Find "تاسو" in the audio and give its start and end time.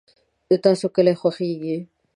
0.65-0.87